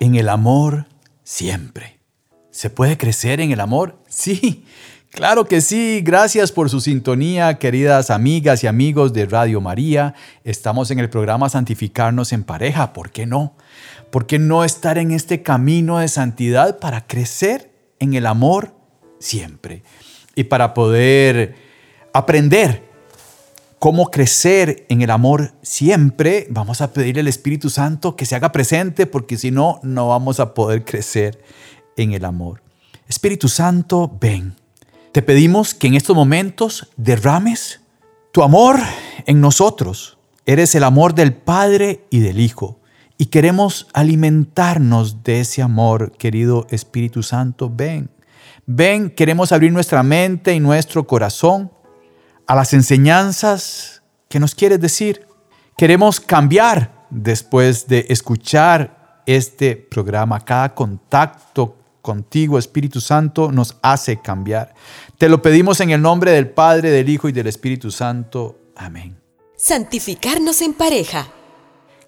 [0.00, 0.86] en el amor
[1.24, 1.98] siempre.
[2.50, 3.98] ¿Se puede crecer en el amor?
[4.08, 4.64] Sí,
[5.10, 6.00] claro que sí.
[6.02, 10.14] Gracias por su sintonía, queridas amigas y amigos de Radio María.
[10.44, 12.92] Estamos en el programa Santificarnos en pareja.
[12.92, 13.56] ¿Por qué no?
[14.10, 18.74] ¿Por qué no estar en este camino de santidad para crecer en el amor
[19.18, 19.82] siempre?
[20.34, 21.56] Y para poder
[22.12, 22.87] aprender
[23.78, 28.52] cómo crecer en el amor siempre, vamos a pedirle al Espíritu Santo que se haga
[28.52, 31.42] presente porque si no, no vamos a poder crecer
[31.96, 32.62] en el amor.
[33.08, 34.54] Espíritu Santo, ven.
[35.12, 37.80] Te pedimos que en estos momentos derrames
[38.32, 38.78] tu amor
[39.26, 40.18] en nosotros.
[40.44, 42.80] Eres el amor del Padre y del Hijo.
[43.16, 47.72] Y queremos alimentarnos de ese amor, querido Espíritu Santo.
[47.74, 48.10] Ven,
[48.64, 51.72] ven, queremos abrir nuestra mente y nuestro corazón
[52.48, 55.26] a las enseñanzas que nos quieres decir.
[55.76, 60.40] Queremos cambiar después de escuchar este programa.
[60.40, 64.74] Cada contacto contigo, Espíritu Santo, nos hace cambiar.
[65.18, 68.58] Te lo pedimos en el nombre del Padre, del Hijo y del Espíritu Santo.
[68.74, 69.20] Amén.
[69.56, 71.28] Santificarnos en pareja.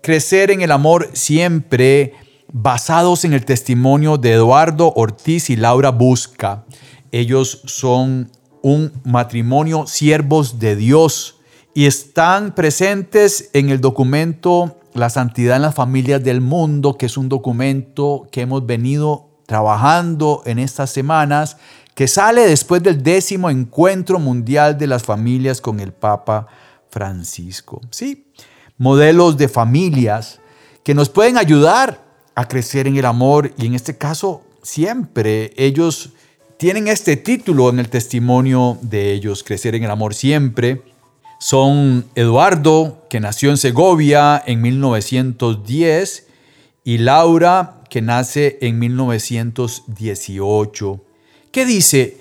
[0.00, 2.14] Crecer en el amor siempre
[2.50, 6.64] basados en el testimonio de Eduardo Ortiz y Laura Busca.
[7.12, 8.30] Ellos son
[8.62, 11.36] un matrimonio siervos de Dios
[11.74, 17.16] y están presentes en el documento La Santidad en las Familias del Mundo, que es
[17.16, 21.56] un documento que hemos venido trabajando en estas semanas,
[21.94, 26.46] que sale después del décimo encuentro mundial de las familias con el Papa
[26.88, 27.80] Francisco.
[27.90, 28.26] Sí,
[28.78, 30.40] modelos de familias
[30.82, 32.02] que nos pueden ayudar
[32.34, 36.10] a crecer en el amor y en este caso siempre ellos
[36.60, 40.82] tienen este título en el testimonio de ellos, Crecer en el Amor Siempre.
[41.38, 46.26] Son Eduardo, que nació en Segovia en 1910,
[46.84, 51.00] y Laura, que nace en 1918.
[51.50, 52.18] ¿Qué dice?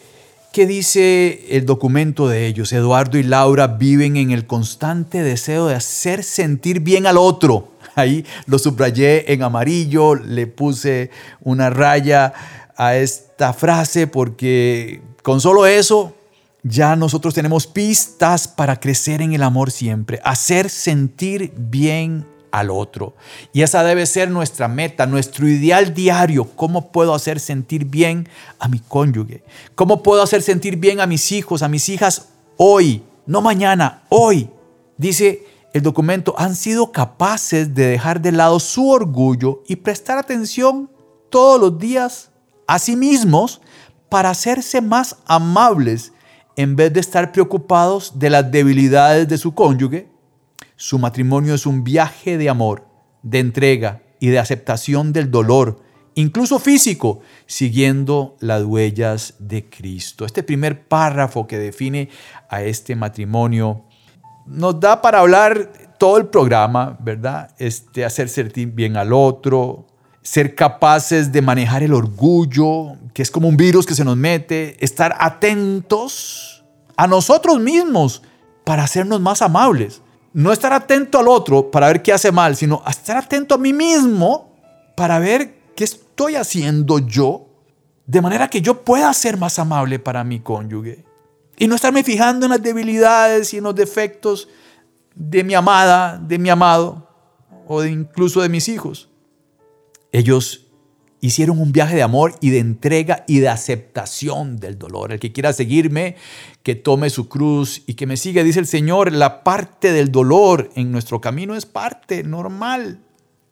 [0.53, 2.71] ¿Qué dice el documento de ellos?
[2.71, 7.73] Eduardo y Laura viven en el constante deseo de hacer sentir bien al otro.
[7.95, 11.11] Ahí lo subrayé en amarillo, le puse
[11.41, 12.33] una raya
[12.79, 16.15] a esta frase porque con solo eso
[16.63, 23.15] ya nosotros tenemos pistas para crecer en el amor siempre, hacer sentir bien al otro.
[23.51, 26.45] Y esa debe ser nuestra meta, nuestro ideal diario.
[26.55, 28.29] ¿Cómo puedo hacer sentir bien
[28.59, 29.43] a mi cónyuge?
[29.75, 33.03] ¿Cómo puedo hacer sentir bien a mis hijos, a mis hijas hoy?
[33.25, 34.49] No mañana, hoy.
[34.97, 40.89] Dice el documento, han sido capaces de dejar de lado su orgullo y prestar atención
[41.29, 42.28] todos los días
[42.69, 43.61] a sí mismos
[44.09, 46.13] para hacerse más amables
[46.55, 50.07] en vez de estar preocupados de las debilidades de su cónyuge.
[50.75, 52.85] Su matrimonio es un viaje de amor,
[53.23, 55.81] de entrega y de aceptación del dolor,
[56.13, 60.23] incluso físico, siguiendo las huellas de Cristo.
[60.23, 62.09] Este primer párrafo que define
[62.49, 63.85] a este matrimonio
[64.45, 67.49] nos da para hablar todo el programa, ¿verdad?
[67.57, 68.29] Este, hacer
[68.67, 69.87] bien al otro,
[70.21, 74.83] ser capaces de manejar el orgullo, que es como un virus que se nos mete,
[74.83, 76.63] estar atentos
[76.95, 78.21] a nosotros mismos
[78.63, 80.01] para hacernos más amables.
[80.33, 83.73] No estar atento al otro para ver qué hace mal, sino estar atento a mí
[83.73, 84.53] mismo
[84.95, 87.47] para ver qué estoy haciendo yo,
[88.05, 91.05] de manera que yo pueda ser más amable para mi cónyuge.
[91.57, 94.47] Y no estarme fijando en las debilidades y en los defectos
[95.15, 97.07] de mi amada, de mi amado,
[97.67, 99.08] o incluso de mis hijos.
[100.11, 100.67] Ellos
[101.21, 105.11] hicieron un viaje de amor y de entrega y de aceptación del dolor.
[105.11, 106.15] El que quiera seguirme,
[106.63, 110.69] que tome su cruz y que me siga, dice el Señor, la parte del dolor
[110.75, 113.03] en nuestro camino es parte normal,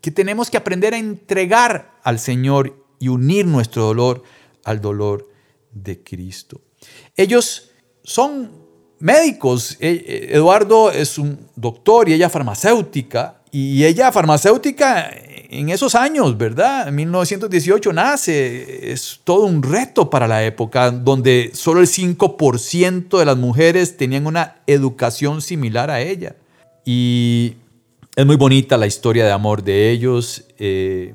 [0.02, 4.24] que tenemos que aprender a entregar al Señor y unir nuestro dolor
[4.64, 5.30] al dolor
[5.72, 6.62] de Cristo.
[7.16, 7.72] Ellos
[8.04, 8.68] son
[9.00, 9.78] médicos.
[9.80, 13.42] E, e, Eduardo es un doctor y ella farmacéutica.
[13.52, 15.10] Y ella farmacéutica
[15.50, 16.88] en esos años, ¿verdad?
[16.90, 23.26] En 1918 nace, es todo un reto para la época, donde solo el 5% de
[23.26, 26.36] las mujeres tenían una educación similar a ella.
[26.86, 27.56] Y
[28.16, 30.46] es muy bonita la historia de amor de ellos.
[30.58, 31.14] Eh,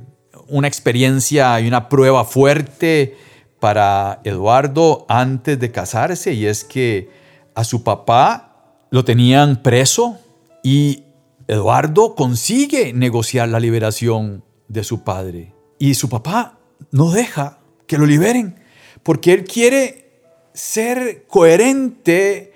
[0.48, 3.16] una experiencia y una prueba fuerte
[3.60, 7.10] para Eduardo antes de casarse y es que
[7.54, 8.52] a su papá
[8.90, 10.18] lo tenían preso
[10.62, 11.04] y
[11.52, 15.54] Eduardo consigue negociar la liberación de su padre.
[15.78, 16.58] Y su papá
[16.90, 18.58] no deja que lo liberen
[19.02, 20.10] porque él quiere
[20.54, 22.54] ser coherente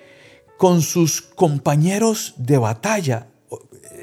[0.57, 3.27] con sus compañeros de batalla.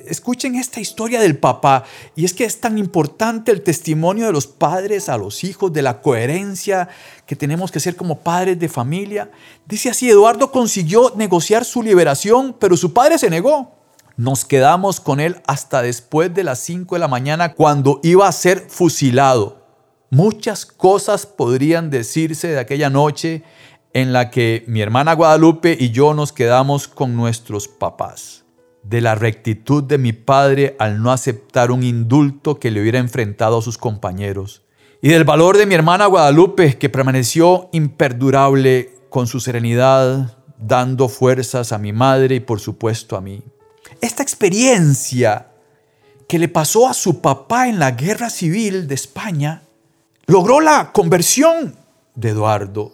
[0.06, 4.46] Escuchen esta historia del papá y es que es tan importante el testimonio de los
[4.46, 6.88] padres a los hijos, de la coherencia
[7.26, 9.30] que tenemos que ser como padres de familia.
[9.66, 13.83] Dice así, Eduardo consiguió negociar su liberación, pero su padre se negó.
[14.16, 18.32] Nos quedamos con él hasta después de las 5 de la mañana cuando iba a
[18.32, 19.66] ser fusilado.
[20.10, 23.42] Muchas cosas podrían decirse de aquella noche
[23.92, 28.44] en la que mi hermana Guadalupe y yo nos quedamos con nuestros papás.
[28.84, 33.58] De la rectitud de mi padre al no aceptar un indulto que le hubiera enfrentado
[33.58, 34.62] a sus compañeros.
[35.02, 41.72] Y del valor de mi hermana Guadalupe que permaneció imperdurable con su serenidad, dando fuerzas
[41.72, 43.42] a mi madre y por supuesto a mí
[44.04, 45.48] esta experiencia
[46.28, 49.62] que le pasó a su papá en la guerra civil de España,
[50.26, 51.76] logró la conversión
[52.14, 52.92] de Eduardo.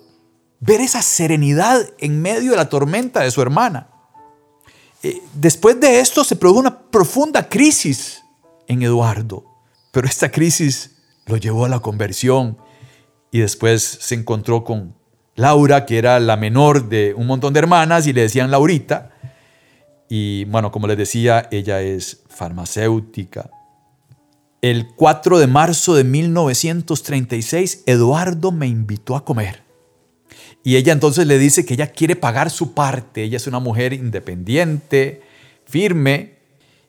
[0.60, 3.88] Ver esa serenidad en medio de la tormenta de su hermana.
[5.02, 8.22] Eh, después de esto se produjo una profunda crisis
[8.66, 9.44] en Eduardo,
[9.92, 10.96] pero esta crisis
[11.26, 12.58] lo llevó a la conversión
[13.30, 14.94] y después se encontró con
[15.36, 19.12] Laura, que era la menor de un montón de hermanas y le decían Laurita,
[20.12, 23.48] y bueno, como les decía, ella es farmacéutica.
[24.60, 29.62] El 4 de marzo de 1936, Eduardo me invitó a comer.
[30.64, 33.22] Y ella entonces le dice que ella quiere pagar su parte.
[33.22, 35.22] Ella es una mujer independiente,
[35.64, 36.34] firme,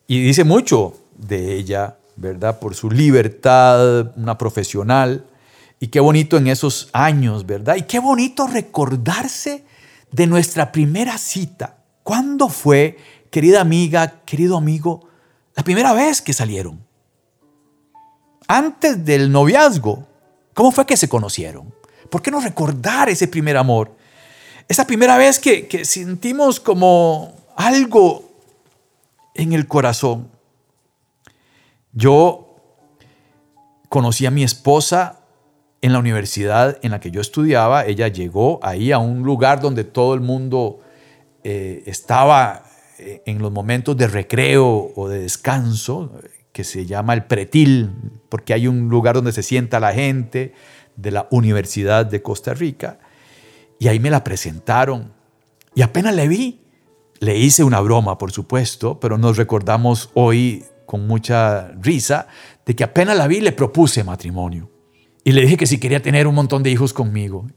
[0.08, 2.60] y dice mucho de ella, ¿verdad?
[2.60, 5.28] Por su libertad, una profesional.
[5.80, 7.76] Y qué bonito en esos años, ¿verdad?
[7.76, 9.64] Y qué bonito recordarse
[10.12, 11.81] de nuestra primera cita
[12.12, 12.98] ¿Cuándo fue,
[13.30, 15.08] querida amiga, querido amigo,
[15.56, 16.86] la primera vez que salieron?
[18.50, 20.06] Antes del noviazgo,
[20.54, 21.74] ¿cómo fue que se conocieron?
[22.10, 23.96] ¿Por qué no recordar ese primer amor?
[24.68, 28.30] Esa primera vez que, que sentimos como algo
[29.34, 30.28] en el corazón.
[31.94, 32.58] Yo
[33.88, 35.22] conocí a mi esposa
[35.82, 37.86] en la universidad en la que yo estudiaba.
[37.86, 40.82] Ella llegó ahí a un lugar donde todo el mundo
[41.44, 42.64] eh, estaba
[43.00, 46.12] eh, en los momentos de recreo o de descanso,
[46.52, 47.92] que se llama el pretil,
[48.30, 50.54] porque hay un lugar donde se sienta la gente
[50.96, 53.00] de la Universidad de Costa Rica,
[53.80, 55.14] y ahí me la presentaron.
[55.74, 56.62] Y apenas le vi,
[57.20, 62.28] le hice una broma, por supuesto, pero nos recordamos hoy con mucha risa
[62.66, 64.70] de que apenas la vi le propuse matrimonio.
[65.24, 67.48] Y le dije que si quería tener un montón de hijos conmigo.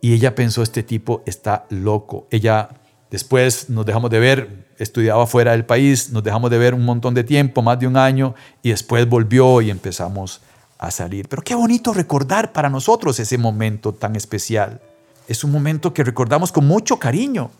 [0.00, 2.28] Y ella pensó, este tipo está loco.
[2.30, 2.68] Ella
[3.10, 7.14] Después nos dejamos de ver, estudiaba fuera del país, nos dejamos de ver un montón
[7.14, 10.40] de tiempo, más de un año, y después volvió y empezamos
[10.78, 11.28] a salir.
[11.28, 14.80] Pero qué bonito recordar para nosotros ese momento tan especial.
[15.28, 17.50] Es un momento que recordamos con mucho cariño.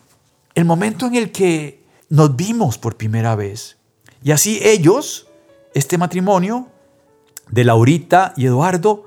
[0.53, 3.77] El momento en el que nos vimos por primera vez.
[4.23, 5.27] Y así ellos,
[5.73, 6.67] este matrimonio
[7.49, 9.05] de Laurita y Eduardo,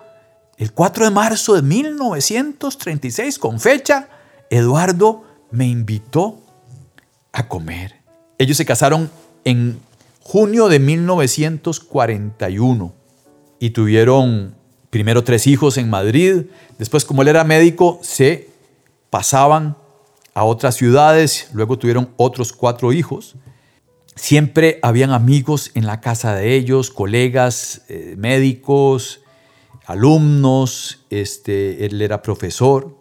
[0.56, 4.08] el 4 de marzo de 1936, con fecha,
[4.50, 6.38] Eduardo me invitó
[7.32, 7.96] a comer.
[8.38, 9.10] Ellos se casaron
[9.44, 9.80] en
[10.20, 12.94] junio de 1941
[13.58, 14.54] y tuvieron
[14.90, 16.46] primero tres hijos en Madrid.
[16.78, 18.48] Después, como él era médico, se
[19.10, 19.76] pasaban
[20.34, 21.48] a otras ciudades.
[21.52, 23.34] Luego tuvieron otros cuatro hijos.
[24.14, 29.20] Siempre habían amigos en la casa de ellos, colegas, eh, médicos,
[29.86, 31.06] alumnos.
[31.10, 32.99] Este, él era profesor.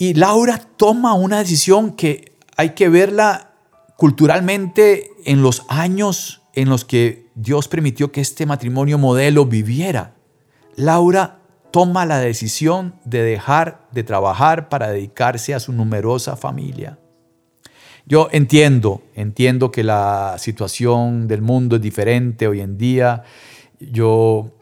[0.00, 3.50] Y Laura toma una decisión que hay que verla
[3.96, 10.14] culturalmente en los años en los que Dios permitió que este matrimonio modelo viviera.
[10.76, 11.40] Laura
[11.72, 16.98] toma la decisión de dejar de trabajar para dedicarse a su numerosa familia.
[18.06, 23.24] Yo entiendo, entiendo que la situación del mundo es diferente hoy en día.
[23.80, 24.52] Yo,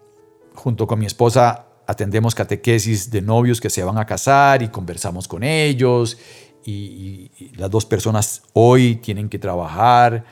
[0.55, 5.28] junto con mi esposa, atendemos catequesis de novios que se van a casar y conversamos
[5.28, 6.19] con ellos
[6.64, 10.25] y, las dos personas hoy tienen que trabajar.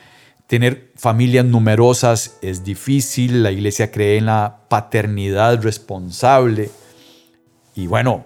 [0.47, 6.71] Tener familias numerosas es difícil, la iglesia cree en la paternidad responsable
[7.75, 8.25] y bueno,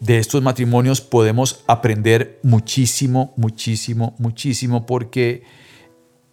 [0.00, 5.42] de estos matrimonios podemos aprender muchísimo, muchísimo, muchísimo porque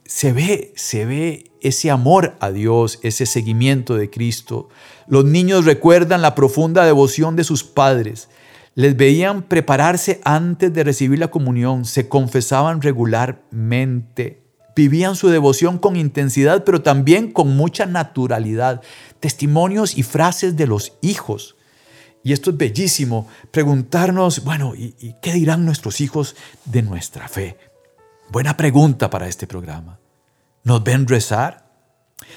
[0.06, 4.70] se ve, se ve ese amor a Dios, ese seguimiento de Cristo.
[5.08, 8.30] Los niños recuerdan la profunda devoción de sus padres.
[8.76, 14.44] Les veían prepararse antes de recibir la comunión, se confesaban regularmente,
[14.76, 18.82] vivían su devoción con intensidad, pero también con mucha naturalidad.
[19.20, 21.56] Testimonios y frases de los hijos.
[22.22, 26.36] Y esto es bellísimo, preguntarnos, bueno, ¿y, qué dirán nuestros hijos
[26.66, 27.56] de nuestra fe?
[28.30, 30.00] Buena pregunta para este programa.
[30.64, 31.66] ¿Nos ven rezar?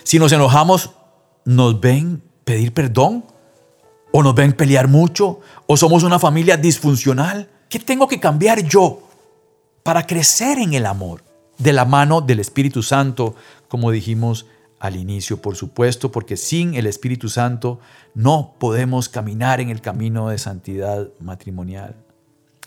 [0.02, 0.90] Si nos enojamos,
[1.44, 3.24] ¿nos ven pedir perdón?
[4.12, 5.40] ¿O nos ven pelear mucho?
[5.66, 7.48] ¿O somos una familia disfuncional?
[7.68, 9.02] ¿Qué tengo que cambiar yo
[9.82, 11.24] para crecer en el amor?
[11.58, 13.34] De la mano del Espíritu Santo,
[13.68, 14.46] como dijimos
[14.78, 17.80] al inicio, por supuesto, porque sin el Espíritu Santo
[18.14, 21.96] no podemos caminar en el camino de santidad matrimonial.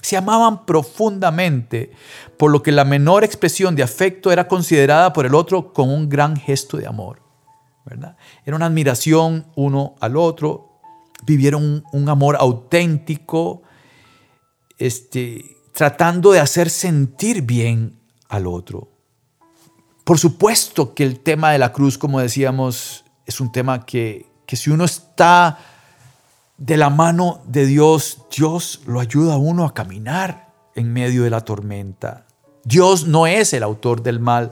[0.01, 1.91] Se amaban profundamente,
[2.38, 6.10] por lo que la menor expresión de afecto era considerada por el otro como un
[6.10, 7.22] gran gesto de amor.
[7.86, 8.17] ¿verdad?
[8.46, 10.79] Era una admiración uno al otro,
[11.25, 13.63] vivieron un, amor auténtico,
[14.77, 18.89] este, tratando de hacer sentir bien al otro.
[20.03, 24.55] Por supuesto que el tema de la cruz, como decíamos, es un tema que, que
[24.55, 25.60] si uno está
[26.62, 31.32] de la mano de Dios, Dios lo ayuda a uno a caminar en medio de
[31.32, 32.27] la tormenta.
[32.63, 34.51] Dios no es el autor del mal.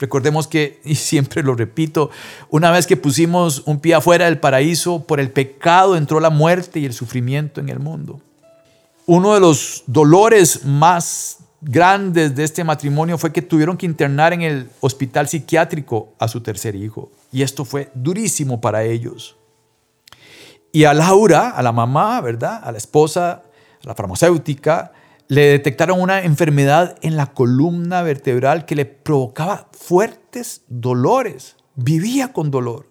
[0.00, 2.10] Recordemos que, y siempre lo repito,
[2.50, 6.80] una vez que pusimos un pie afuera del paraíso, por el pecado entró la muerte
[6.80, 8.20] y el sufrimiento en el mundo.
[9.06, 14.42] Uno de los dolores más grandes de este matrimonio fue que tuvieron que internar en
[14.42, 17.12] el hospital psiquiátrico a su tercer hijo.
[17.30, 19.36] Y esto fue durísimo para ellos.
[20.72, 22.60] Y a Laura, a la mamá, ¿verdad?
[22.64, 23.42] A la esposa,
[23.84, 24.92] a la farmacéutica,
[25.28, 31.56] le detectaron una enfermedad en la columna vertebral que le provocaba fuertes dolores.
[31.74, 32.90] Vivía con dolor.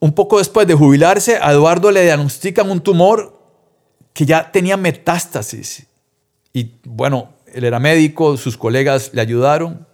[0.00, 3.40] Un poco después de jubilarse, a Eduardo le diagnostican un tumor
[4.12, 5.86] que ya tenía metástasis.
[6.52, 9.86] Y bueno, él era médico, sus colegas le ayudaron,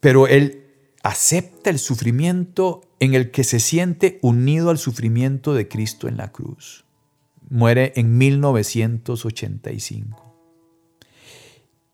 [0.00, 0.64] pero él
[1.02, 6.32] acepta el sufrimiento en el que se siente unido al sufrimiento de Cristo en la
[6.32, 6.84] cruz.
[7.48, 10.22] Muere en 1985.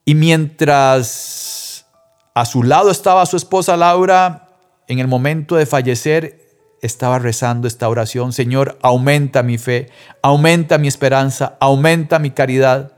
[0.04, 1.86] Y mientras
[2.34, 4.48] a su lado estaba su esposa Laura,
[4.88, 6.40] en el momento de fallecer,
[6.80, 9.90] estaba rezando esta oración, Señor, aumenta mi fe,
[10.22, 12.92] aumenta mi esperanza, aumenta mi caridad,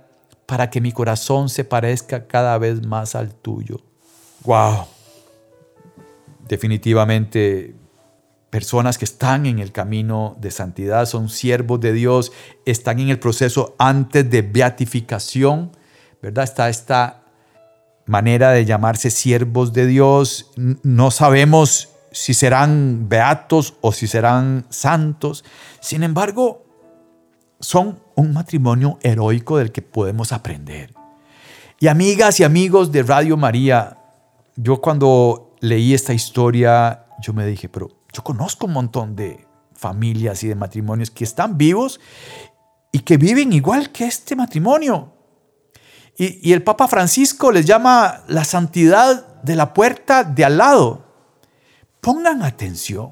[0.46, 3.80] para que mi corazón se parezca cada vez más al tuyo.
[4.44, 4.86] ¡Wow!
[6.46, 7.74] Definitivamente
[8.54, 12.30] personas que están en el camino de santidad, son siervos de Dios,
[12.64, 15.72] están en el proceso antes de beatificación,
[16.22, 16.44] ¿verdad?
[16.44, 17.24] Está esta
[18.06, 20.52] manera de llamarse siervos de Dios.
[20.84, 25.44] No sabemos si serán beatos o si serán santos.
[25.80, 26.64] Sin embargo,
[27.58, 30.94] son un matrimonio heroico del que podemos aprender.
[31.80, 33.98] Y amigas y amigos de Radio María,
[34.54, 40.42] yo cuando leí esta historia, yo me dije, pero yo conozco un montón de familias
[40.44, 42.00] y de matrimonios que están vivos
[42.92, 45.12] y que viven igual que este matrimonio.
[46.16, 51.04] Y, el Papa Francisco les llama la santidad de la puerta de al lado.
[52.00, 53.10] Pongan atención.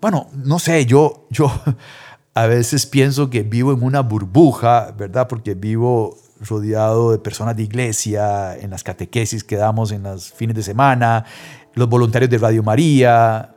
[0.00, 1.52] Bueno, no sé, yo, yo
[2.34, 5.28] a veces pienso que vivo en una burbuja, ¿verdad?
[5.28, 10.56] Porque vivo rodeado de personas de iglesia, en las catequesis que damos en los fines
[10.56, 11.26] de semana,
[11.74, 13.56] los voluntarios de Radio María,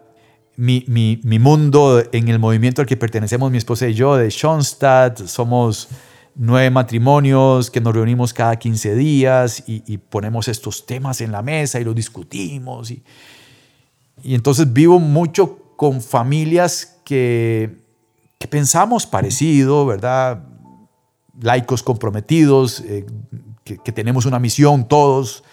[0.56, 5.26] mi, mi, mundo en el movimiento al que pertenecemos mi esposa y yo, de Schoenstatt,
[5.26, 5.88] somos
[6.36, 11.80] nueve matrimonios que nos reunimos cada 15 días y, ponemos estos temas en la mesa
[11.80, 12.92] y los discutimos.
[12.92, 13.04] Y,
[14.24, 17.80] y entonces vivo mucho con familias que,
[18.40, 20.44] que pensamos parecido, ¿verdad?
[21.42, 23.06] Laicos comprometidos, eh,
[23.64, 25.44] que, que tenemos una misión todos.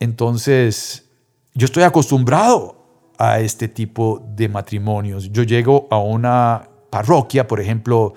[0.00, 1.06] Entonces,
[1.54, 2.77] yo estoy acostumbrado
[3.18, 5.30] a este tipo de matrimonios.
[5.32, 8.14] Yo llego a una parroquia, por ejemplo,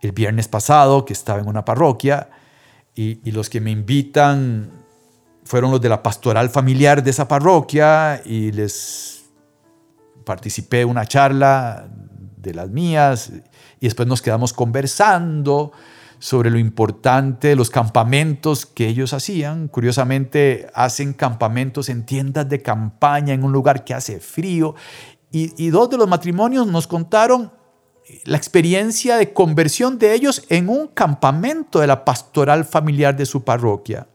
[0.00, 2.30] el viernes pasado, que estaba en una parroquia,
[2.94, 4.70] y, los que me invitan
[5.44, 9.24] fueron los de la pastoral familiar de esa parroquia y les
[10.24, 11.88] participé una charla
[12.36, 13.32] de las mías
[13.80, 15.72] y después nos quedamos conversando
[16.20, 19.68] sobre lo importante los campamentos que ellos hacían.
[19.68, 24.76] Curiosamente, hacen campamentos en tiendas de campaña en un lugar que hace frío.
[25.32, 27.52] Y, dos de los matrimonios nos contaron
[28.24, 33.42] la experiencia de conversión de ellos en un campamento de la pastoral familiar de su
[33.42, 34.06] parroquia.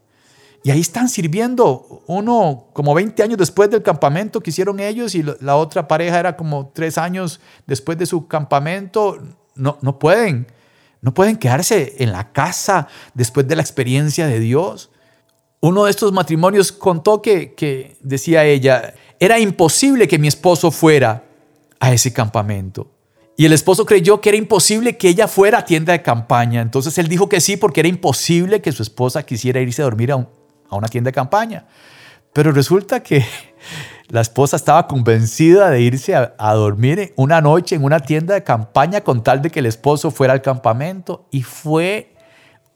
[0.63, 5.23] Y ahí están sirviendo, uno como 20 años después del campamento que hicieron ellos y
[5.23, 9.17] la otra pareja era como tres años después de su campamento.
[9.55, 10.47] No, no pueden,
[11.05, 14.89] no pueden quedarse en la casa después de la experiencia de Dios.
[15.59, 21.23] Uno de estos matrimonios contó que, que decía ella, era imposible que mi esposo fuera
[21.79, 22.91] a ese campamento.
[23.37, 26.59] Y el esposo creyó que era imposible que ella fuera a tienda de campaña.
[26.61, 30.11] Entonces él dijo que sí porque era imposible que su esposa quisiera irse a dormir
[30.11, 30.27] a,
[30.71, 31.67] una tienda de campaña.
[32.33, 33.23] Pero resulta que
[34.09, 39.01] la esposa estaba convencida de irse a, dormir una noche en una tienda de campaña
[39.01, 41.25] con tal de que el esposo fuera al campamento.
[41.31, 42.13] Y fue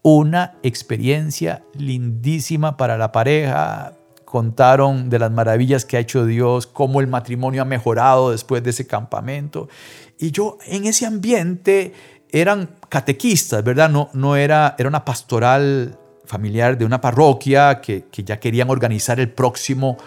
[0.02, 3.94] una experiencia lindísima para la pareja.
[4.26, 8.72] Contaron de las maravillas que ha hecho Dios, cómo el matrimonio ha mejorado después de
[8.72, 9.70] ese campamento.
[10.18, 11.94] Y yo en ese ambiente
[12.32, 13.90] eran catequistas, ¿verdad?
[13.90, 19.20] No, no era, era una pastoral familiar de una parroquia que, que ya querían organizar
[19.20, 19.98] el próximo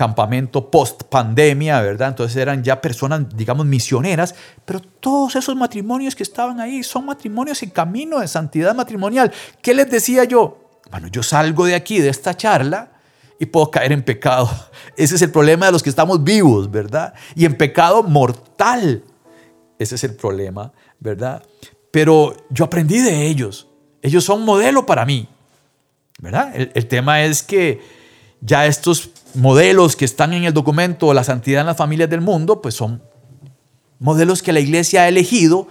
[0.00, 2.08] campamento post pandemia, ¿verdad?
[2.08, 7.62] Entonces eran ya personas, digamos, misioneras, pero todos esos matrimonios que estaban ahí son matrimonios
[7.62, 9.30] en camino de santidad matrimonial.
[9.60, 10.56] ¿Qué les decía yo?
[10.90, 12.92] Bueno, yo salgo de aquí, de esta charla,
[13.38, 14.48] y puedo caer en pecado.
[14.96, 17.12] Ese es el problema de los que estamos vivos, ¿verdad?
[17.34, 19.04] Y en pecado mortal.
[19.78, 21.42] Ese es el problema, ¿verdad?
[21.90, 23.68] Pero yo aprendí de ellos.
[24.00, 25.28] Ellos son modelo para mí,
[26.20, 26.54] ¿verdad?
[26.54, 27.99] El, tema es que
[28.40, 32.60] ya estos modelos que están en el documento La santidad en las familias del mundo,
[32.60, 33.02] pues son
[33.98, 35.68] modelos que la iglesia ha elegido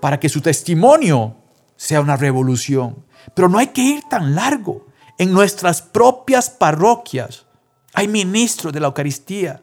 [0.00, 1.36] para que su testimonio
[1.76, 3.04] sea una revolución.
[3.34, 4.86] Pero no hay que ir tan largo.
[5.18, 7.46] En nuestras propias parroquias
[7.92, 9.62] hay ministros de la Eucaristía,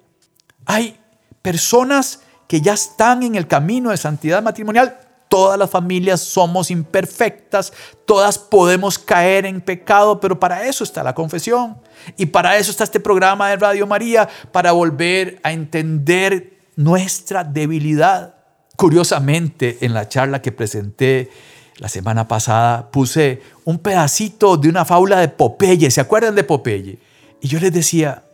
[0.66, 0.98] hay
[1.42, 4.98] personas que ya están en el camino de santidad matrimonial.
[5.32, 7.72] Todas las familias somos imperfectas,
[8.04, 11.78] todas podemos caer en pecado, pero para eso está la confesión.
[12.18, 18.36] Y para eso está este programa de Radio María, para volver a entender nuestra debilidad.
[18.76, 21.32] Curiosamente, en la charla que presenté
[21.78, 25.92] la semana pasada, puse un pedacito de una fábula de Popeye.
[25.92, 27.00] ¿Se acuerdan de Popeye?
[27.40, 28.26] Y yo les decía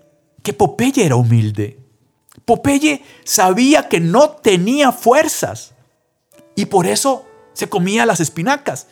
[0.42, 1.78] que Popeye era humilde.
[2.44, 5.76] Popeye sabía que no tenía fuerzas
[6.58, 8.88] y por eso se comía las espinacas.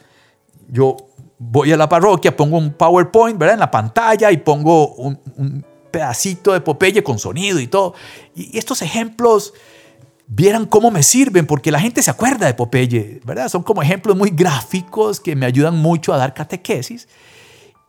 [0.70, 0.98] Yo
[1.40, 3.56] voy a la parroquia, pongo un PowerPoint ¿verdad?
[3.56, 7.96] en la pantalla y pongo un, pedacito de Popeye con sonido y todo.
[8.36, 9.54] Y estos ejemplos
[10.28, 13.50] vieran cómo me sirven, porque la gente se acuerda de Popeye, ¿verdad?
[13.50, 17.08] Son como ejemplos muy gráficos que me ayudan mucho a dar catequesis.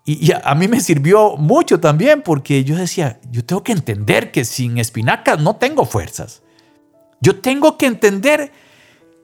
[0.07, 4.45] Y, a, mí me sirvió mucho también porque yo decía, yo tengo que entender que
[4.45, 6.43] sin espinacas no tengo fuerzas.
[7.21, 8.53] Yo tengo que entender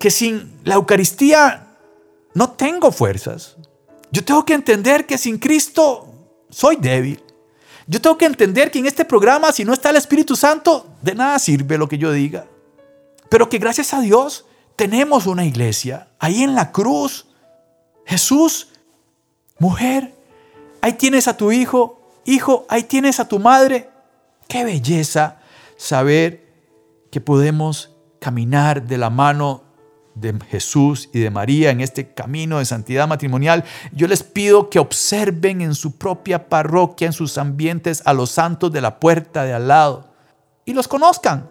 [0.03, 1.65] que sin la Eucaristía
[2.35, 3.55] no tengo fuerzas.
[4.11, 6.13] Yo tengo que entender que sin Cristo
[6.51, 7.23] soy débil.
[7.87, 11.15] Yo tengo que entender que en este programa, si no está el Espíritu Santo, de
[11.15, 12.47] nada sirve lo que yo diga.
[13.29, 16.09] Pero que gracias a Dios tenemos una iglesia.
[16.19, 17.29] Ahí en la cruz,
[18.05, 18.71] Jesús,
[19.61, 20.13] mujer,
[20.81, 23.89] ahí tienes a tu hijo, hijo, ahí tienes a tu madre.
[24.49, 25.39] Qué belleza
[25.77, 26.45] saber
[27.13, 29.71] que podemos caminar de la mano
[30.15, 33.65] de Jesús y de María en este camino de santidad matrimonial.
[33.93, 38.73] Yo les pido que observen en su propia parroquia, en sus ambientes, a los santos
[38.73, 40.13] de la puerta de al lado
[40.65, 41.49] y los conozcan.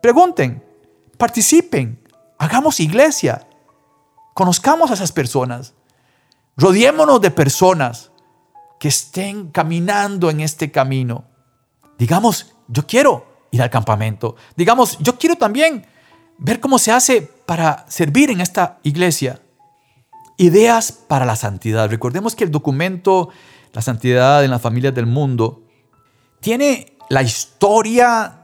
[0.00, 0.64] Pregunten,
[1.16, 2.00] participen,
[2.38, 3.46] hagamos iglesia,
[4.34, 5.74] conozcamos a esas personas,
[6.56, 8.10] rodeémonos de personas
[8.78, 11.24] que estén caminando en este camino.
[11.98, 14.36] Digamos, yo quiero ir al campamento.
[14.56, 15.84] Digamos, yo quiero también
[16.38, 19.40] ver cómo se hace para servir en esta iglesia.
[20.36, 21.90] Ideas para la santidad.
[21.90, 23.28] Recordemos que el documento
[23.74, 25.62] La santidad en las familias del mundo
[26.40, 28.38] tiene la historia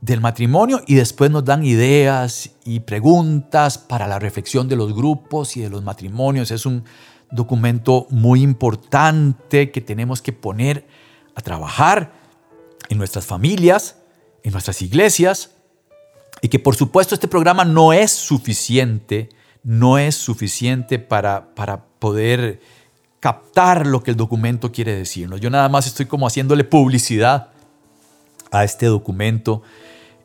[0.00, 5.56] del matrimonio y después nos dan ideas y preguntas para la reflexión de los grupos
[5.56, 6.50] y de los matrimonios.
[6.50, 6.84] Es un
[7.30, 10.86] documento muy importante que tenemos que poner
[11.34, 12.12] a trabajar
[12.88, 13.96] en nuestras familias,
[14.42, 15.50] en nuestras iglesias,
[16.42, 19.30] y que por supuesto este programa no es suficiente,
[19.62, 22.60] no es suficiente para, para poder
[23.20, 25.40] captar lo que el documento quiere decirnos.
[25.40, 27.50] Yo nada más estoy como haciéndole publicidad
[28.50, 29.62] a este documento,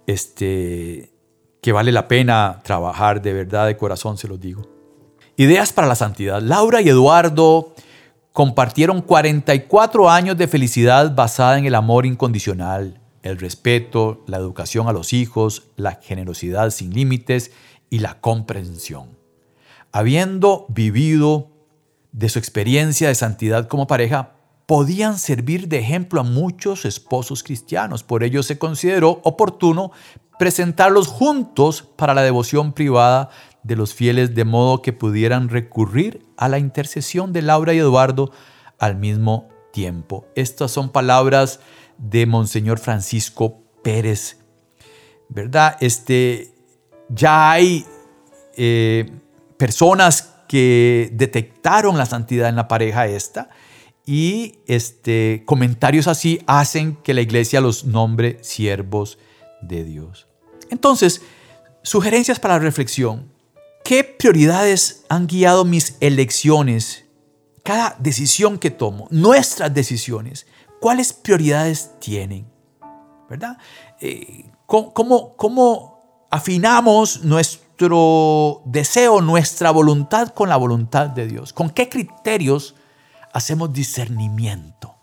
[0.08, 1.12] este,
[1.62, 4.68] que vale la pena trabajar de verdad, de corazón, se los digo.
[5.38, 6.42] Ideas para la santidad.
[6.42, 7.76] Laura y Eduardo
[8.34, 14.94] compartieron 44 años de felicidad basada en el amor incondicional, el respeto, la educación a
[14.94, 17.52] los hijos, la generosidad sin límites
[17.90, 19.18] y la comprensión.
[19.92, 21.52] Habiendo vivido
[22.12, 24.34] de su experiencia de santidad como pareja,
[24.66, 28.04] podían servir de ejemplo a muchos esposos cristianos.
[28.04, 29.92] Por ello se consideró oportuno
[30.38, 33.30] presentarlos juntos para la devoción privada
[33.64, 38.32] de los fieles de modo que pudieran recurrir a la intercesión de Laura y Eduardo
[38.78, 40.28] al mismo tiempo.
[40.36, 41.60] Estas son palabras
[41.98, 44.38] de Monseñor Francisco Pérez.
[45.30, 45.78] ¿Verdad?
[45.82, 46.54] Este,
[47.10, 47.86] ya hay
[48.56, 49.10] eh,
[49.58, 53.50] personas que detectaron la santidad en la pareja esta
[54.06, 59.18] y este, comentarios así hacen que la iglesia los nombre siervos
[59.62, 60.28] de Dios.
[60.70, 61.22] Entonces,
[61.84, 63.32] sugerencias para reflexión.
[63.84, 67.06] ¿Qué prioridades han guiado mis elecciones?
[67.64, 70.48] Cada decisión que tomo, nuestras decisiones,
[70.80, 72.48] ¿cuáles prioridades tienen?
[73.30, 73.58] ¿Verdad?
[74.00, 81.54] Eh, ¿cómo, ¿Cómo afinamos nuestro deseo, nuestra voluntad con la voluntad de Dios?
[81.54, 82.76] ¿Con qué criterios
[83.34, 84.96] hacemos discernimiento?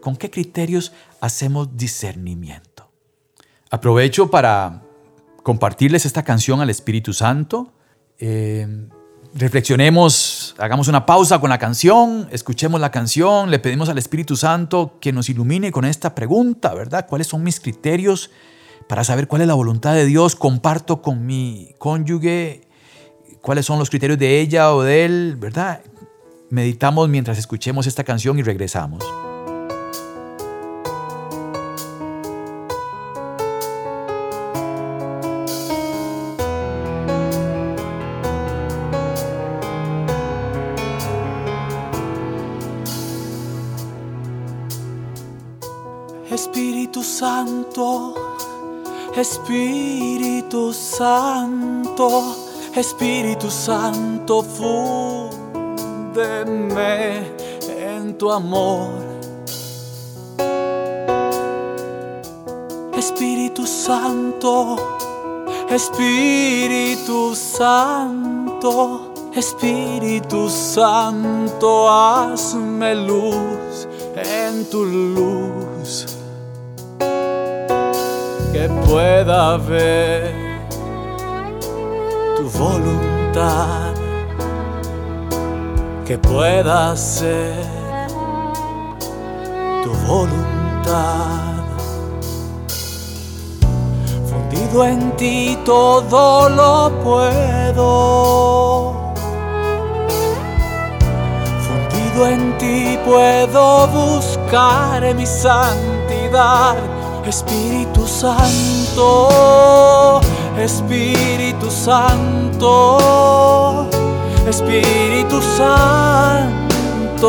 [0.00, 2.90] ¿Con qué criterios hacemos discernimiento?
[3.70, 4.82] Aprovecho para
[5.42, 7.72] compartirles esta canción al Espíritu Santo
[8.18, 8.66] eh,
[9.34, 14.98] reflexionemos, hagamos una pausa con la canción, escuchemos la canción, le pedimos al Espíritu Santo
[15.00, 17.06] que nos ilumine con esta pregunta, ¿verdad?
[17.08, 18.30] ¿Cuáles son mis criterios
[18.88, 20.36] para saber cuál es la voluntad de Dios?
[20.36, 22.62] Comparto con mi cónyuge
[23.40, 25.80] cuáles son los criterios de ella o de él, ¿verdad?
[26.50, 29.04] Meditamos mientras escuchemos esta canción y regresamos.
[49.20, 52.34] Espíritu Santo,
[52.74, 55.36] Espíritu Santo, fúndeme
[57.68, 58.88] en tu amor.
[62.96, 64.76] Espíritu Santo,
[65.68, 75.69] Espíritu Santo, Espíritu Santo, hazme luz en tu luz
[78.60, 80.34] que pueda ver
[82.36, 83.94] tu voluntad,
[86.04, 87.54] que pueda ser
[89.82, 91.64] tu voluntad.
[94.28, 98.92] Fundido en ti todo lo puedo.
[101.66, 106.76] Fundido en ti puedo buscar mi santidad
[107.30, 109.28] Espíritu Santo,
[110.58, 112.98] Espíritu Santo,
[114.46, 117.26] Espíritu Santo,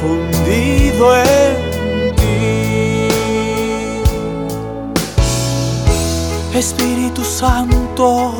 [0.00, 3.08] fundido en ti.
[6.58, 8.32] Espíritu Santo,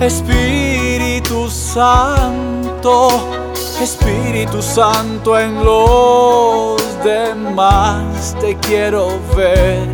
[0.00, 3.38] Espíritu Santo.
[3.80, 9.86] Espíritu Santo en los demás te quiero ver.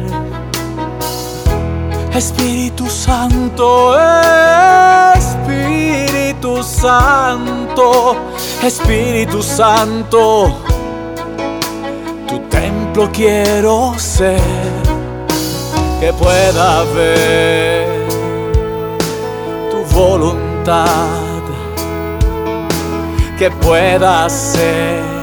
[2.14, 3.94] Espíritu Santo,
[5.16, 8.16] Espíritu Santo,
[8.62, 10.56] Espíritu Santo,
[12.28, 14.40] tu templo quiero ser,
[15.98, 18.06] que pueda ver
[19.70, 21.24] tu voluntad
[23.38, 25.13] que pueda ser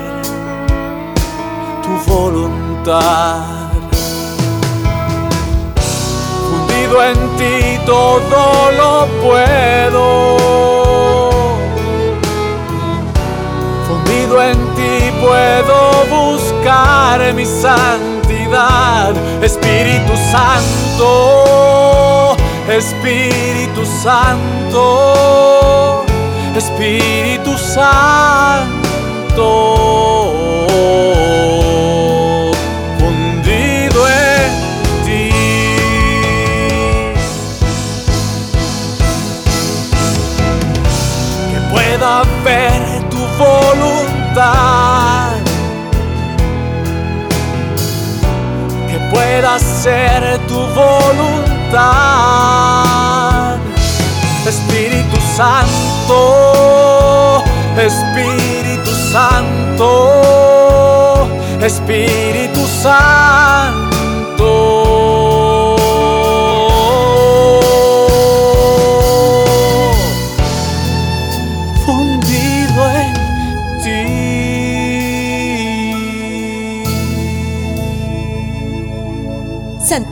[6.49, 10.37] Fundido en ti todo lo puedo.
[13.87, 19.13] Fundido en ti puedo buscar mi santidad.
[19.43, 22.35] Espíritu Santo,
[22.67, 26.03] Espíritu Santo.
[26.55, 29.41] Espíritu Santo,
[49.41, 51.79] pueda ser tu voluntad.
[54.47, 57.43] Espíritu Santo.
[57.77, 59.87] Espíritu Santo,
[61.59, 63.40] Espíritu Santo.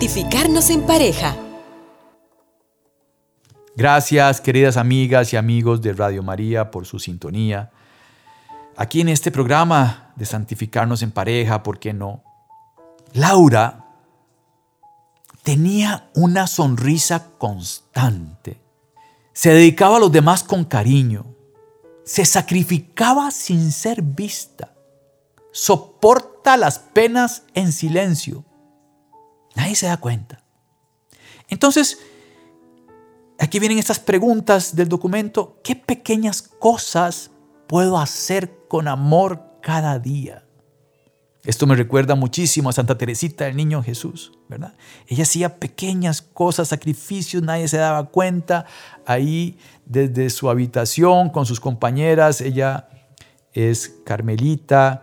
[0.10, 1.36] Santificarnos en pareja.
[3.76, 7.70] Gracias, queridas amigas y amigos de Radio María, por su sintonía.
[8.76, 12.24] Aquí en este programa de Santificarnos en pareja, ¿por qué no?
[13.14, 13.86] Laura
[15.44, 18.60] tenía una sonrisa constante.
[19.32, 21.36] Se dedicaba a los demás con cariño.
[22.04, 24.74] Se sacrificaba sin ser vista.
[25.52, 28.44] Soporta las penas en silencio.
[29.56, 30.44] Nadie se da cuenta.
[31.48, 32.00] Entonces,
[33.40, 35.60] aquí vienen estas preguntas del documento.
[35.64, 37.32] ¿Qué pequeñas cosas
[37.68, 40.46] puedo hacer con amor cada día?
[41.46, 44.76] Esto me recuerda muchísimo a Santa Teresita del Niño Jesús, ¿verdad?
[45.08, 48.66] Ella hacía pequeñas cosas, sacrificios, nadie se daba cuenta.
[49.06, 52.90] Ahí desde su habitación con sus compañeras, ella
[53.54, 55.02] es carmelita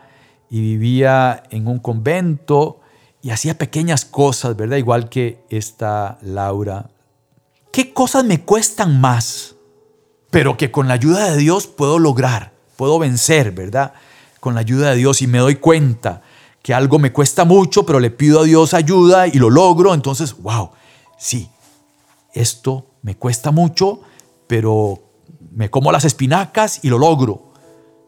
[0.50, 2.80] y vivía en un convento
[3.26, 4.76] y hacía pequeñas cosas, ¿verdad?
[4.76, 6.90] Igual que esta Laura.
[7.72, 9.56] ¿Qué cosas me cuestan más?
[10.30, 13.94] Pero que con la ayuda de Dios puedo lograr, puedo vencer, ¿verdad?
[14.38, 16.22] Con la ayuda de Dios y me doy cuenta
[16.62, 20.40] que algo me cuesta mucho, pero le pido a Dios ayuda y lo logro, entonces,
[20.40, 20.70] wow,
[21.18, 21.50] sí,
[22.32, 24.02] esto me cuesta mucho,
[24.46, 25.02] pero
[25.50, 27.45] me como las espinacas y lo logro.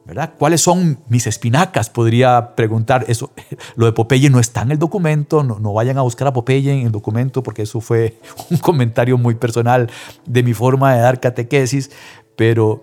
[0.08, 0.32] ¿Verdad?
[0.38, 1.90] ¿Cuáles son mis espinacas?
[1.90, 3.04] Podría preguntar.
[3.08, 3.30] Eso,
[3.76, 6.72] lo de Popeye no está en el documento, no, no, vayan a buscar a Popeye
[6.72, 8.18] en el documento porque eso fue
[8.50, 9.90] un comentario muy personal
[10.24, 11.90] de mi forma de dar catequesis,
[12.36, 12.82] pero,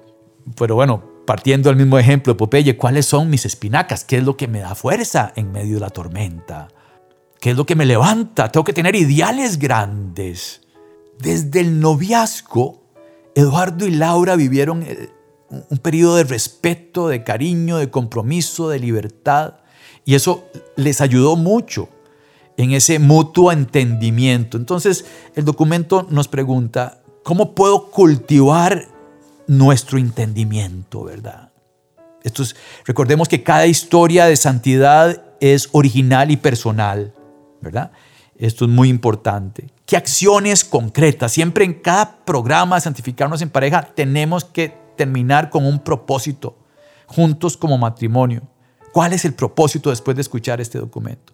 [0.56, 4.06] pero bueno, partiendo del mismo ejemplo de Popeye, ¿cuáles son mis espinacas?
[4.06, 6.68] ¿Qué es lo que me da fuerza en medio de la tormenta?
[7.40, 8.52] ¿Qué es lo que me levanta?
[8.52, 10.62] Tengo que tener ideales grandes.
[11.20, 12.84] Desde el noviazgo,
[13.34, 14.86] Eduardo y Laura vivieron
[15.50, 19.56] un periodo de respeto, de cariño, de compromiso, de libertad.
[20.04, 21.90] Y eso les ayudó mucho
[22.58, 24.58] en ese mutuo entendimiento.
[24.58, 25.06] Entonces,
[25.36, 28.88] el documento nos pregunta, ¿cómo puedo cultivar
[29.48, 31.52] nuestro entendimiento, verdad?
[32.24, 32.44] Esto
[32.86, 37.14] recordemos que cada historia de santidad es original y personal,
[37.62, 37.92] ¿verdad?
[38.38, 39.70] Esto es muy importante.
[39.86, 41.32] ¿Qué acciones concretas?
[41.32, 46.58] Siempre en cada programa de Santificarnos en Pareja tenemos que terminar con un propósito,
[47.08, 48.44] juntos como matrimonio.
[48.94, 51.34] ¿Cuál es el propósito después de escuchar este documento?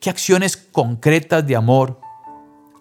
[0.00, 2.00] ¿Qué acciones concretas de amor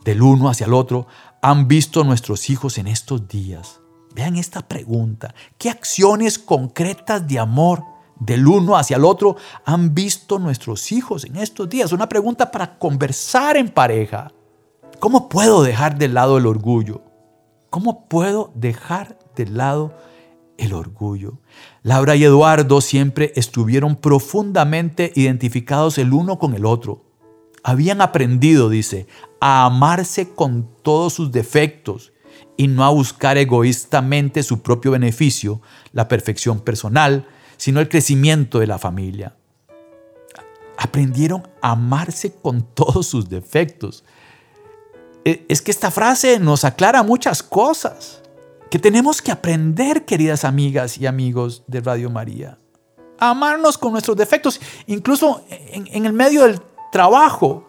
[0.06, 1.08] del uno hacia el otro
[1.42, 3.82] han visto nuestros hijos en estos días?
[4.16, 5.34] Vean esta pregunta.
[5.58, 7.84] ¿Qué acciones concretas de amor
[8.20, 11.92] del uno hacia el otro han visto nuestros hijos en estos días?
[11.92, 14.32] Una pregunta para conversar en pareja.
[15.00, 17.02] ¿Cómo puedo dejar de lado el orgullo?
[17.70, 19.94] ¿Cómo puedo dejar de lado
[20.62, 21.40] el orgullo.
[21.82, 27.04] Laura y Eduardo siempre estuvieron profundamente identificados el uno con el otro.
[27.64, 29.08] Habían aprendido, dice,
[29.40, 32.14] a amarse con todos sus defectos
[32.58, 35.62] y no a buscar egoístamente su propio beneficio,
[35.94, 39.36] la perfección personal, sino el crecimiento de la familia.
[40.78, 44.04] Aprendieron a amarse con todos sus defectos.
[45.26, 48.21] E, es que esta frase nos aclara muchas cosas
[48.72, 52.58] que tenemos que aprender, queridas amigas y amigos de Radio María,
[53.20, 57.68] a amarnos con nuestros defectos, incluso en, el medio del trabajo.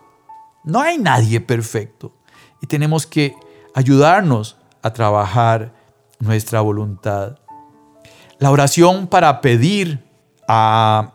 [0.62, 2.12] No hay nadie perfecto
[2.60, 3.34] y tenemos que
[3.74, 5.74] ayudarnos a trabajar
[6.20, 7.36] nuestra voluntad.
[8.38, 10.04] La oración para pedir
[10.46, 11.14] a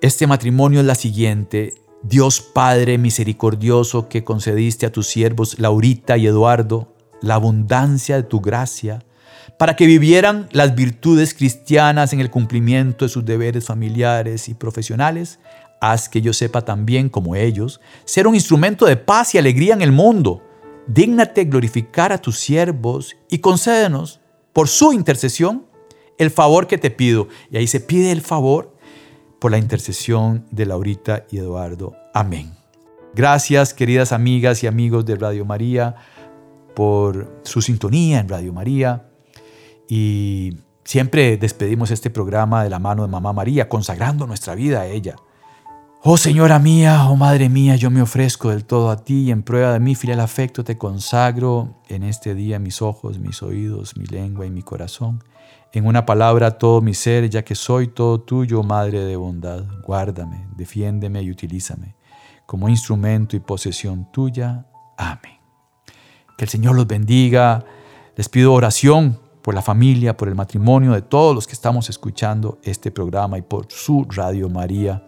[0.00, 1.74] este matrimonio es la siguiente.
[2.02, 8.40] Dios Padre misericordioso que concediste a tus siervos Laurita y Eduardo la abundancia de tu
[8.40, 9.04] gracia
[9.58, 15.40] para que vivieran las virtudes cristianas en el cumplimiento de sus deberes familiares y profesionales,
[15.80, 19.82] haz que yo sepa también, como ellos, ser un instrumento de paz y alegría en
[19.82, 20.44] el mundo.
[20.86, 24.20] Dígnate glorificar a tus siervos y concédenos,
[24.52, 25.66] por su intercesión,
[26.18, 27.28] el favor que te pido.
[27.50, 28.76] Y ahí se pide el favor
[29.40, 31.96] por la intercesión de Laurita y Eduardo.
[32.14, 32.52] Amén.
[33.14, 35.96] Gracias, queridas amigas y amigos de Radio María,
[36.74, 39.07] por su sintonía en Radio María
[39.88, 44.86] y siempre despedimos este programa de la mano de Mamá María, consagrando nuestra vida a
[44.86, 45.16] ella.
[46.02, 49.42] Oh Señora mía, oh Madre mía, yo me ofrezco del todo a ti y en
[49.42, 54.06] prueba de mi fiel afecto te consagro en este día mis ojos, mis oídos, mi
[54.06, 55.24] lengua y mi corazón.
[55.72, 59.64] En una palabra todo mi ser, ya que soy todo tuyo, Madre de bondad.
[59.84, 61.96] Guárdame, defiéndeme y utilízame
[62.46, 64.64] como instrumento y posesión tuya.
[64.96, 65.38] Amén.
[66.38, 67.62] Que el Señor los bendiga.
[68.16, 72.58] Les pido oración por la familia, por el matrimonio de todos los que estamos escuchando
[72.64, 75.02] este programa y por su Radio María.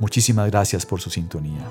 [0.00, 1.64] Muchísimas gracias por su sintonía.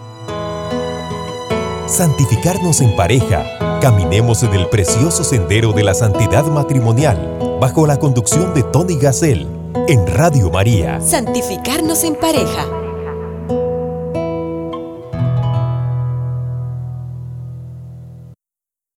[1.86, 3.80] Santificarnos en pareja.
[3.82, 9.46] Caminemos en el precioso sendero de la santidad matrimonial bajo la conducción de Tony Gassel
[9.90, 11.02] en Radio María.
[11.02, 12.85] Santificarnos en pareja.